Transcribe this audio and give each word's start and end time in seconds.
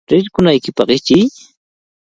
¡Rirqunaykipaq 0.11 0.89
ichiy! 0.97 1.25